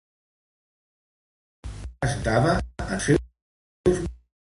[1.67, 4.15] Però què es notava en els seus mots?